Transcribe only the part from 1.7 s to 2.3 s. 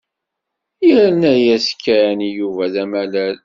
Ken i